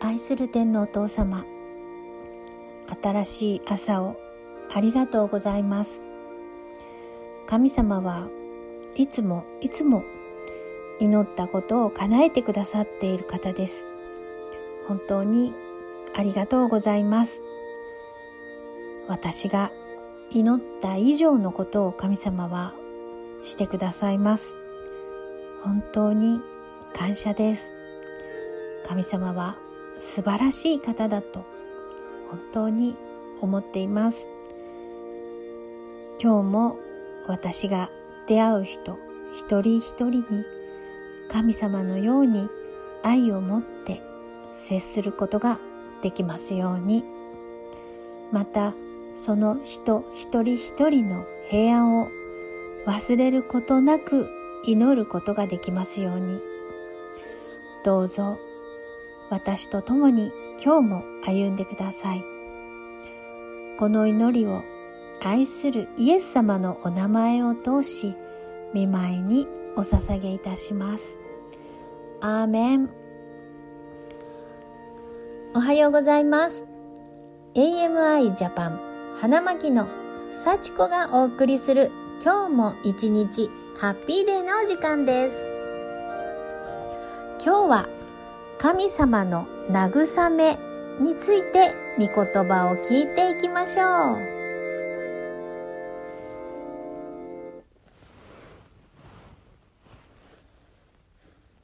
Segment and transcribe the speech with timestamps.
[0.00, 1.44] 愛する天のお父様
[3.02, 4.16] 新しい朝を
[4.72, 6.02] ありがとうございます。
[7.46, 8.28] 神様は
[8.94, 10.04] いつもいつも
[10.98, 13.86] 祈ったことを叶えてくださっている方です。
[14.86, 15.54] 本当に
[16.14, 17.42] ありがとうございます。
[19.08, 19.72] 私が
[20.30, 22.74] 祈った以上のことを神様は
[23.42, 24.56] してくださいます。
[25.62, 26.40] 本当に
[26.92, 27.68] 感謝です。
[28.86, 29.58] 神様は
[29.98, 31.44] 素晴らしい方だと
[32.30, 32.96] 本当に
[33.40, 34.28] 思っています。
[36.18, 36.78] 今日も
[37.26, 37.90] 私が
[38.26, 38.98] 出会う人
[39.32, 40.44] 一人一人に
[41.28, 42.48] 神様のように
[43.02, 44.02] 愛を持って
[44.56, 45.58] 接することが
[46.02, 47.04] できますように。
[48.32, 48.74] また
[49.14, 52.08] その人一人一人の平安を
[52.86, 54.28] 忘れることなく
[54.64, 56.40] 祈ることができますように。
[57.84, 58.38] どうぞ
[59.30, 62.24] 私と共に今日も歩んでください。
[63.78, 64.62] この祈りを
[65.22, 68.14] 愛するイエス様のお名前を通し
[68.72, 71.18] 見舞いにお捧げいたします。
[72.20, 72.90] アーメン。
[75.54, 76.64] おはようございます。
[77.54, 78.80] AMI ジャパン
[79.18, 79.88] 花巻の
[80.30, 81.90] 幸子がお送りする
[82.22, 85.48] 今日も一日ハッピーデーのお時間です。
[87.44, 87.95] 今日は
[88.58, 90.58] 神様の慰め
[90.98, 94.36] について御言葉を聞いていきましょう。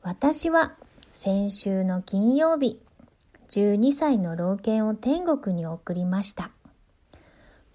[0.03, 0.75] 私は
[1.15, 2.79] 先週の金曜日
[3.49, 6.51] 12歳の老犬を天国に送りました。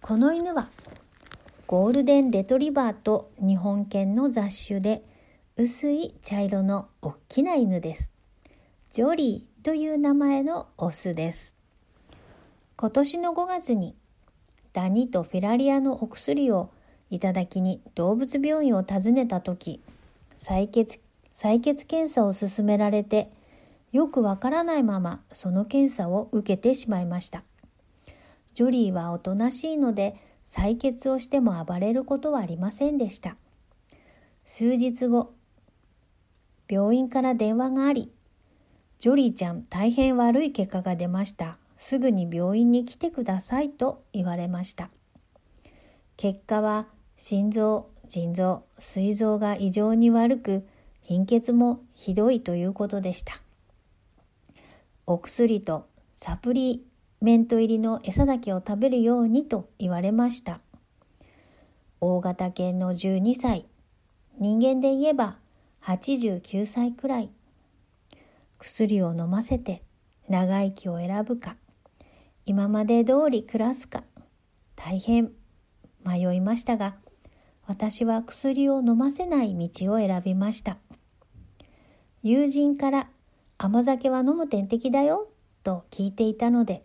[0.02, 0.70] この犬は
[1.66, 5.04] ゴールデンレトリバーと日本犬の雑種で
[5.56, 8.17] 薄い茶色の大きな犬です。
[8.98, 11.54] ジョリーという名前のオスです
[12.78, 13.96] 今年の5月に
[14.74, 16.72] ダニとフェラリアのお薬を
[17.12, 19.84] いただきに動物病院を訪ねた時
[20.40, 21.00] 採血
[21.36, 23.32] 採血検査を勧められて
[23.92, 27.44] よくわからないままその検査を受けてしまいました。
[28.56, 33.38] ジョリーはおとなしいので採血をしても暴れることはありませんでした。
[34.44, 35.36] 数日後、
[36.68, 38.12] 病院から電話があり、
[39.00, 41.58] ジョリーちゃん大変悪い結果が出ました。
[41.78, 44.90] すぐに病院に来てくださいと言われました。
[46.16, 50.68] 結果は心臓、腎臓、膵臓が異常に悪く、
[51.04, 53.40] 貧血もひどいということでした。
[55.06, 56.84] お薬とサプリ
[57.22, 60.60] メント入りの餌だけを食べるようにと言われました。
[62.02, 63.68] 大型犬の12歳、
[64.40, 65.38] 人間で言えば
[65.84, 67.30] 89歳くらい。
[68.60, 69.84] 薬を飲ませて
[70.30, 71.56] 長生きを選ぶか、
[72.46, 74.04] 今まで通り暮らすか、
[74.76, 75.32] 大変
[76.06, 76.96] 迷いましたが、
[77.66, 80.78] 私は薬を飲ませない道を選びました。
[82.24, 83.10] 友人から
[83.58, 85.30] 甘酒は飲む点滴だよ
[85.64, 86.84] と聞いていたので、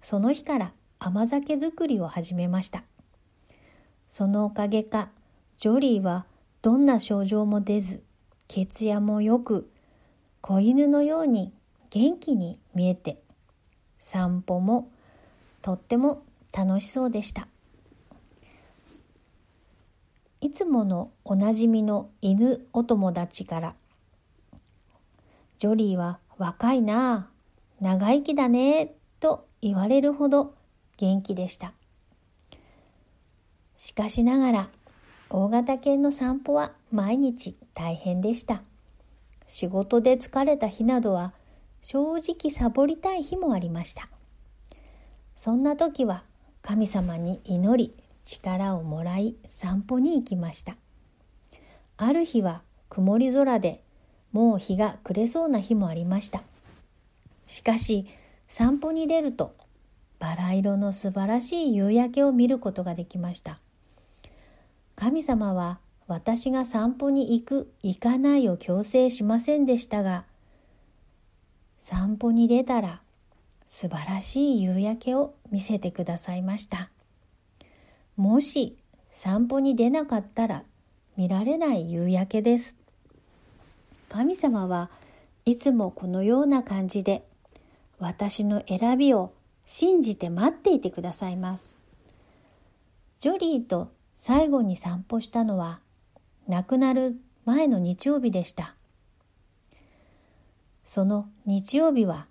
[0.00, 2.84] その日から甘酒作りを始めました。
[4.08, 5.08] そのおかげか、
[5.58, 6.26] ジョリーは
[6.60, 8.02] どんな症状も出ず、
[8.48, 9.71] 血やもよく、
[10.42, 11.52] 子犬のように
[11.90, 13.16] 元気に見えて、
[13.98, 14.90] 散歩も
[15.62, 17.48] とっても楽しそうでした。
[20.40, 23.74] いつものおなじみの犬お友達から
[25.62, 27.26] ジョリーは若いなあ、
[27.80, 30.56] 長生きだね、と言われるほど
[30.96, 31.72] 元気でした。
[33.78, 34.68] しかしながら、
[35.30, 38.62] 大型犬の散歩は毎日大変でした。
[39.52, 41.34] 仕事で疲れた日などは
[41.82, 44.08] 正直サボりたい日もありました。
[45.36, 46.22] そんな時は
[46.62, 50.76] 神様に祈り力をもらい散歩に行きました。
[51.98, 53.82] ある日は曇り空で
[54.32, 56.42] もう日が暮れそうな日もありました。
[57.46, 58.06] しかし、
[58.48, 59.54] 散歩に出ると、
[60.18, 63.58] バラ色の素晴らしい夕焼けを見ることができました。
[64.96, 65.78] 神様は
[66.12, 70.26] 私が散歩に行く、行かないを強制しませんでしたが、
[71.80, 73.00] 散歩に出たら
[73.66, 76.90] 素晴らしい夕焼けを見せてくださいました。
[78.16, 78.76] もし
[79.10, 80.64] 散歩に出なかったら
[81.16, 82.76] 見られない夕焼けです。
[84.10, 84.90] 神様は
[85.46, 87.24] いつもこのような感じで
[87.98, 89.32] 私の選びを
[89.64, 91.78] 信じて待っていてくださいます。
[93.18, 95.80] ジョリーと最後に散歩したのは
[96.48, 98.74] 亡くなる前の日曜日でした。
[100.84, 102.26] その日曜日は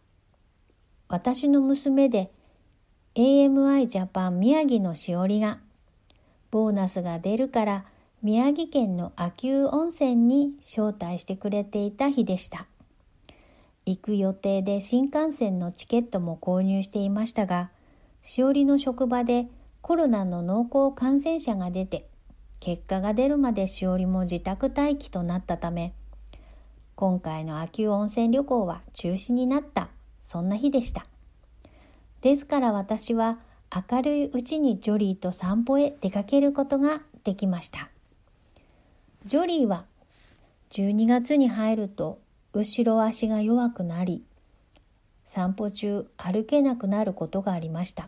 [1.07, 2.31] 私の娘で
[3.15, 5.59] AMI ジャパン宮城のしおりが
[6.51, 7.85] ボーナスが出るから
[8.21, 12.67] 宮城県の秋保温泉に招待してくれていた日でした。
[13.85, 17.71] 行く予定で新幹線のチケットも購入していましたが、
[18.21, 19.47] しおりの職場で
[19.81, 22.07] コロナの濃厚感染者が出て、
[22.61, 25.95] 結果が出るまでしおりも自宅待機となったため、
[26.93, 29.89] 今回の秋保温泉旅行は中止になった、
[30.21, 31.03] そんな日でした。
[32.21, 33.39] ですから私は
[33.89, 37.89] 明るいうちにジョリーと散歩へ出かけることができました。
[39.25, 39.85] ジョリーは
[40.69, 42.19] 12月に入ると
[42.53, 44.23] 後ろ足が弱くなり、
[45.25, 48.07] 散歩中歩けなくなることがありました。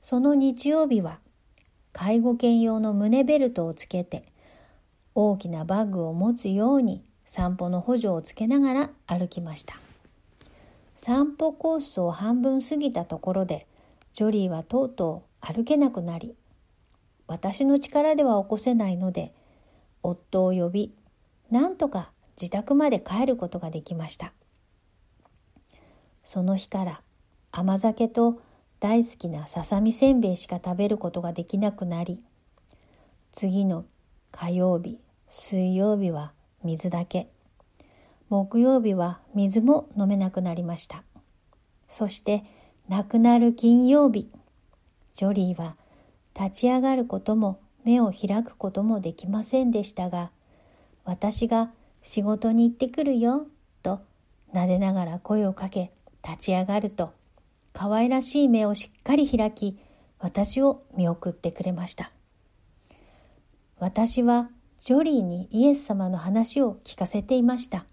[0.00, 1.20] その日曜日は
[1.92, 4.24] 介護犬用の胸ベルトをつけて
[5.14, 9.76] 大きなバッグを持つように散歩の補助をつけながら歩きました。
[11.04, 13.66] 散歩コースを半分過ぎたところで
[14.12, 16.36] ジョリーはとうとう歩けなくなり
[17.26, 19.34] 私の力では起こせないので
[20.04, 20.94] 夫を呼び
[21.50, 24.32] なんとか自宅まで帰ることができました
[26.22, 27.02] その日から
[27.50, 28.40] 甘酒と
[28.82, 32.24] 大好きなささみせんべいしか食べることができなくなり
[33.30, 33.84] 次の
[34.32, 34.98] 火曜日
[35.30, 36.32] 水曜日は
[36.64, 37.28] 水だけ。
[38.28, 41.04] 木曜日は水も飲めなくなりました。
[41.86, 42.44] そして
[42.88, 44.28] 亡くなる金曜日
[45.14, 45.76] ジョリーは
[46.34, 50.30] 立ち上がることも目を開くこともできませんでしたが
[51.04, 51.70] 私が
[52.00, 53.46] 仕事に行ってくるよ
[53.82, 54.00] と
[54.52, 55.92] 撫でながら声をかけ
[56.24, 57.12] 立ち上がると
[57.72, 59.78] 可愛らしい目をしっかり開き
[60.18, 62.12] 私を見送ってくれました。
[63.78, 67.84] 私はジョリーにイエス様の話を聞かせていました。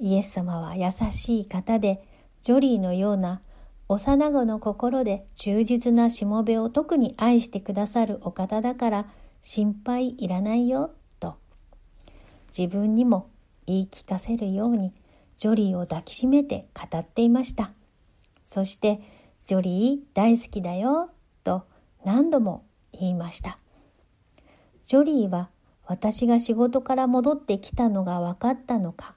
[0.00, 2.02] イエス様は優しい方で
[2.42, 3.42] ジョリーのような
[3.88, 9.06] 幼子の心で忠実なしもべを特に愛してくださるお方だから
[9.42, 11.36] 心配いらないよと。
[12.56, 13.28] 自分にも
[13.66, 14.92] 言い聞かせるように
[15.36, 17.72] ジョリーを抱きしめて語っていました。
[18.44, 19.00] そして
[19.44, 21.10] ジョリー大好きだよ
[21.42, 21.64] と
[22.04, 23.58] 何度も言いました
[24.84, 25.50] ジョリーは
[25.86, 29.14] 私が仕事から戻ってきたのが分かったのか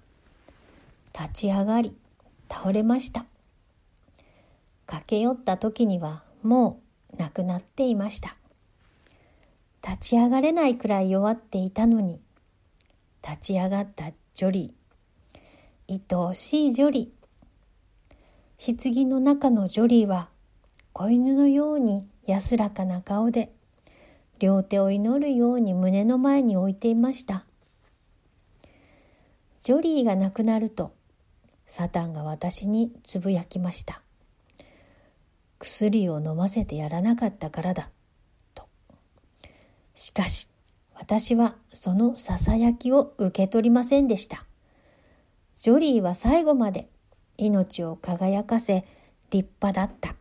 [1.18, 1.96] 立ち上がり
[2.50, 3.26] 倒れました
[4.88, 6.82] 駆け寄った時にはも
[7.14, 8.38] う亡くなっていました。
[9.86, 12.22] 立ち上がれないくらい弱っていたのに、
[13.24, 16.02] 立ち上がったジョリー。
[16.14, 17.17] 愛おしいジョリー。
[18.60, 20.30] 棺の中のジョリーは
[20.92, 23.52] 子犬のように安らかな顔で
[24.40, 27.46] 両手を祈るように胸の前に置いていました。
[29.62, 30.94] ジョリーが亡くなると
[31.66, 34.02] サタンが私につぶやきました。
[35.60, 37.90] 薬を飲ませてやらなかったからだ。
[38.56, 38.68] と。
[39.96, 40.48] しかし、
[40.96, 44.46] 私はそのささやきを受け取りませんでした。
[45.56, 46.88] ジョリーは最後まで
[47.38, 48.86] 命を輝かせ
[49.30, 50.16] 立派だった。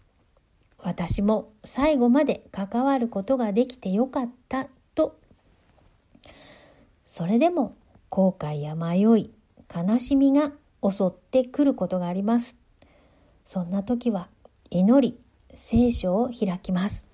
[0.78, 5.18] 私も最後まで関わることができてよかったと。
[7.04, 7.74] それでも
[8.08, 9.30] 後悔や迷い、
[9.74, 10.52] 悲しみが
[10.82, 12.56] 襲ってくることがあります。
[13.44, 14.28] そんな時は
[14.70, 15.18] 祈り、
[15.54, 17.06] 聖書を開きます。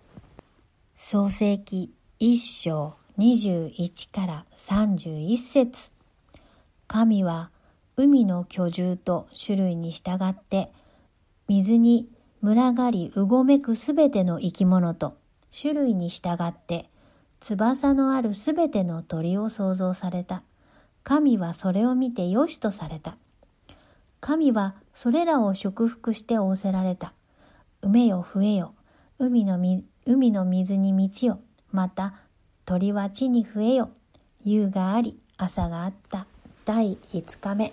[0.97, 5.91] 創世記一章21から31節
[6.87, 7.51] 神は
[7.97, 10.73] 海の居住と種類に従って
[11.49, 12.09] 水に
[12.43, 15.17] 群がりうごめくすべての生き物と
[15.57, 16.89] 種類に従って
[17.41, 20.43] 翼のあるすべての鳥を創造された。
[21.05, 23.17] 神はそれを見てよしとされた。
[24.21, 27.13] 神はそれらを祝福して仰せられた。
[27.83, 28.75] 埋めよ増えよ
[29.19, 29.59] 海の
[30.07, 31.41] 海の水に満ちよ
[31.73, 32.15] また
[32.65, 33.91] 鳥は地に増えよ
[34.45, 36.27] 夕があり朝があった
[36.65, 37.73] 第5日目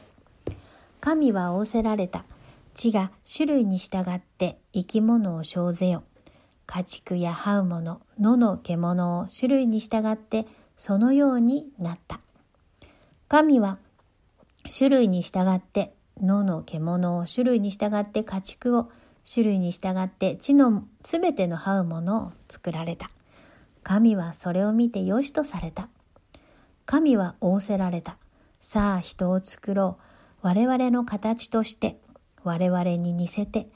[1.01, 2.25] 神は仰せられた
[2.74, 6.03] 地が種類に従って生き物を生ぜよ
[6.65, 10.46] 家畜や這うもの野の獣を種類に従って
[10.77, 12.20] そのようになった
[13.27, 13.77] 神は
[14.68, 18.89] 種類に従って野の獣を種類に従って家畜を
[19.32, 23.10] 種類に従って地のすべての這うものを作られた。
[23.84, 25.88] 神はそれを見てよしとされた。
[26.86, 28.18] 神は仰せられた。
[28.60, 30.09] さあ人を作ろう。
[30.41, 32.00] 我々の形として、
[32.43, 33.67] 我々に似せて、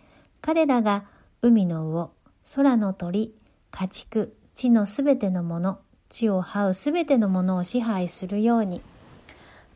[0.41, 1.05] 彼らが
[1.41, 2.11] 海の魚、
[2.55, 3.33] 空の鳥、
[3.71, 5.79] 家畜、地のすべてのもの、
[6.09, 8.81] 地を這うすべてのものを支配するように、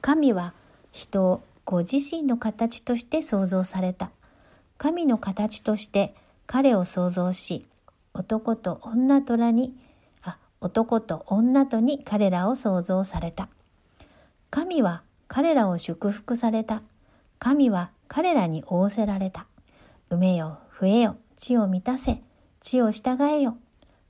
[0.01, 0.53] 神は
[0.91, 4.12] 人をご自身の形として創造された。
[4.77, 6.15] 神の形として
[6.46, 7.67] 彼を創造し、
[8.13, 9.75] 男と女とらに、
[10.24, 13.50] あ、男と女とに彼らを創造された。
[14.50, 16.81] 神は彼らを祝福された。
[17.39, 19.46] 神は彼らに仰せられた。
[20.10, 22.22] 埋めよ、増えよ、地を満たせ、
[22.62, 23.57] 地を従えよ。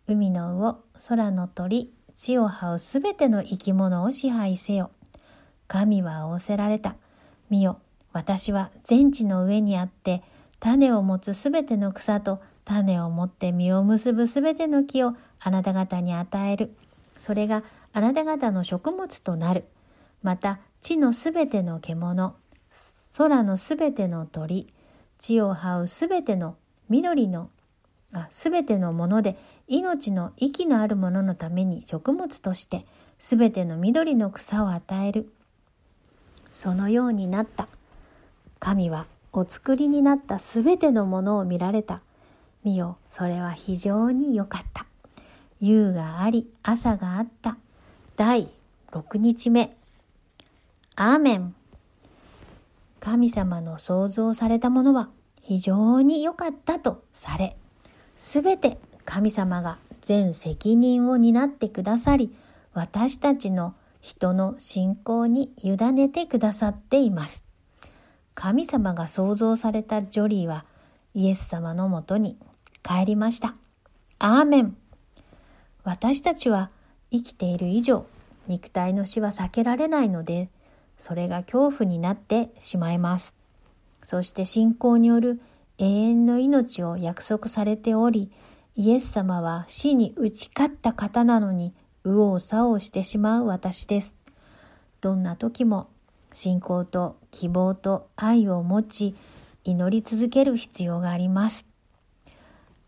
[0.08, 4.92] 海の魚、空の鳥、地を這うすべての生き物を支配せよ。
[5.68, 6.96] 神は仰せられた。
[7.50, 7.80] 見よ、
[8.14, 10.24] 私は全地の上にあって、
[10.60, 16.76] 種を持つすべての草と種を持って実を結ぶすべての木をあなた方に与える。
[17.18, 19.66] それがあなた方の食物となる。
[20.24, 22.34] また地のすべての獣、
[23.18, 24.74] 空のすべての鳥、
[25.20, 26.56] 地を這うすべての
[26.88, 27.50] 緑の
[28.30, 32.86] すべてのもので命の息のあるもののために食物として
[33.20, 35.30] すべての緑の草を与える。
[36.54, 37.68] そのようになった。
[38.58, 42.00] 神はお作りになったすべてのものを見られた。
[42.64, 44.86] 見よ、それは非常に良かった。
[45.60, 47.58] 夕があり、朝があった。
[48.16, 48.48] 第
[48.94, 49.77] 6日目。
[51.00, 51.54] アーメン。
[53.00, 55.10] 神様の創造されたものは
[55.44, 57.56] 非常に良かったとされ、
[58.16, 62.36] すべて神様が全責任を担ってくださり、
[62.74, 67.46] 私たちの人の信仰に委ねてくださっています。
[68.34, 70.66] 神様が創造されたジョリーは
[71.14, 72.40] イエス様のもとに
[72.82, 73.54] 帰りました。
[74.18, 74.76] アーメン。
[75.84, 76.72] 私たちは
[77.12, 78.08] 生きている以上、
[78.48, 80.50] 肉体の死は避けられないので、
[80.98, 83.36] それが恐怖になってしまいます。
[84.02, 85.42] そして信仰による
[85.78, 88.32] 永遠の命を約束されており、
[88.76, 91.74] イエス様は死に打ち勝った方なのに、
[92.04, 94.16] 右往左往してしまう私です。
[95.02, 95.90] どんな時も
[96.34, 99.16] 信仰と希望と愛を持ち、
[99.64, 101.66] 祈り続ける必要があります。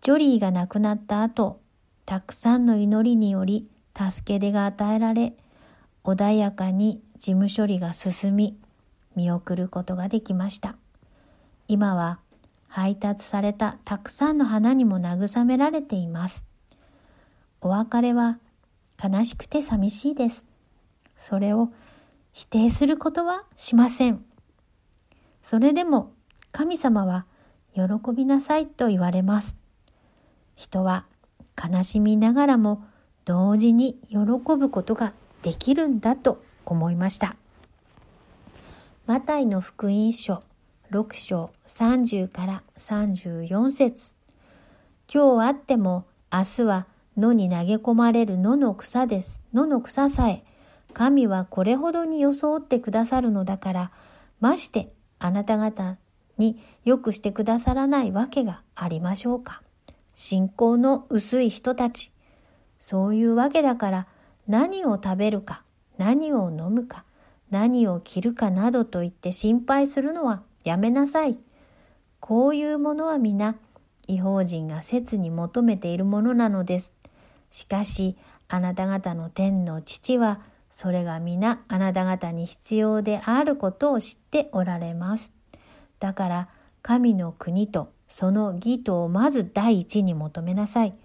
[0.02, 1.60] ジョリーが亡くなった後、
[2.06, 5.34] たくさんの祈りにより助け出が与えられ、
[6.14, 8.58] 穏やかに事務処理が進み、
[9.16, 10.76] 見送ることができました。
[11.68, 12.20] 今は
[12.68, 16.46] 配達されたたくさんの花にも慰められています。
[17.62, 18.40] お別れは
[19.02, 20.44] 悲しくて寂しいです。
[21.16, 21.70] それを
[22.32, 24.26] 否定することはしません。
[25.44, 26.14] それでも
[26.52, 27.26] 神様は
[27.76, 27.84] 喜
[28.16, 29.58] びなさいと言われます。
[30.56, 31.06] 人は
[31.56, 32.84] 悲しみながらも
[33.26, 34.18] 同時に喜
[34.58, 37.36] ぶことができるんだと思いました。
[39.06, 40.44] マタイの福音書
[40.92, 44.14] 6章30から34節
[45.12, 46.86] 今日あっても明日は
[47.18, 49.42] 野に投げ込まれる野の草です。
[49.54, 50.44] 野の草さえ、
[50.94, 53.92] 神はこれほどに装ってくださるのだから、
[54.40, 55.98] ましてあなた方
[56.38, 59.62] によくしてくださらないわけがありましょうか。
[60.16, 62.12] 信仰の薄い人たち。
[62.80, 64.08] そういうわけだから
[64.50, 65.62] 何を食べるか、
[66.00, 67.06] 何を飲むか、
[67.52, 71.38] 何を着るかなどと言って心配するのはやめなさい。
[72.20, 73.58] こういうものは皆、
[74.08, 76.94] 違法人が切に求めているものなのです。
[77.52, 80.42] しかし、あなた方の天の父は、
[80.72, 85.32] それが皆あなた方に必要であることを知っておられます。
[86.00, 86.50] だから、
[86.82, 90.96] 神の国とその義とをまず第一に求めなさい。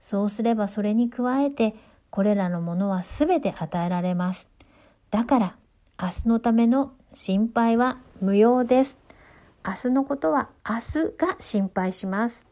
[0.00, 1.74] そうすればそれに加えて、
[2.14, 4.48] これらのものはすべて与えられます。
[5.10, 5.56] だから、
[6.00, 8.98] 明日のための心配は無用です。
[9.66, 12.46] 明日のことは明日が心配します。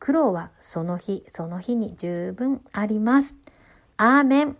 [0.00, 3.36] 苦労はその日その日に十分あります。
[3.96, 4.56] アーメン。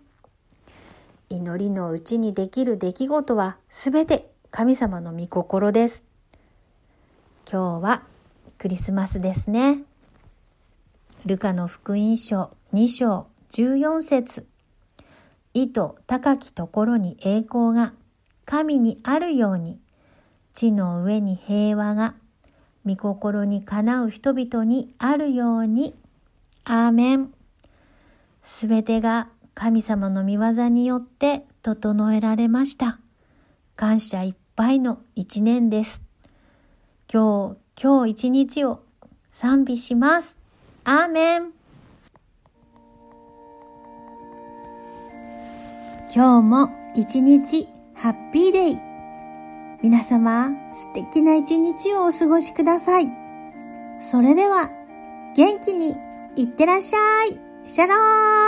[1.28, 6.04] 祈りのうちにできる出来事はすべて神様の御心です。
[7.50, 8.04] 今日は
[8.58, 9.82] クリスマスですね。
[11.24, 13.26] ルカの福音書2章
[13.56, 14.46] 14節
[15.54, 17.92] 意図高きところに栄光が
[18.44, 19.80] 神にあるように
[20.56, 22.14] 地の上に平和が、
[22.86, 25.94] 御心にかなう人々にあるように。
[26.64, 27.32] アーメン。
[28.42, 32.98] すべてが神様の御業によって整えられました。
[33.76, 36.00] 感謝いっぱいの一年です。
[37.12, 38.80] 今日、今日一日を
[39.30, 40.38] 賛美します。
[40.84, 41.65] アーメン。
[46.16, 48.78] 今日も一日ハッピーデイ。
[49.82, 53.08] 皆様、素敵な一日をお過ごしください。
[54.00, 54.70] それでは、
[55.36, 55.94] 元気に
[56.34, 57.38] いってらっしゃい。
[57.66, 58.45] シャロー